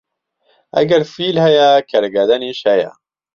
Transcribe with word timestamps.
ئەگەر 0.77 1.01
فیل 1.13 1.35
هەیە، 1.45 1.69
کەرگەدەنیش 1.89 2.59
هەیە 2.69 2.91